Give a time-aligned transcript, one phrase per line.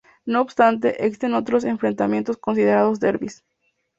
[0.25, 3.43] No obstante, existen otros enfrentamientos considerados derbis.